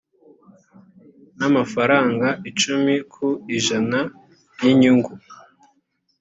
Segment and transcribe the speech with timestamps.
[1.37, 3.99] n amafaranga icumi ku ijana
[4.63, 5.11] y inyugu